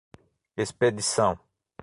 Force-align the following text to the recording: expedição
expedição 0.57 1.37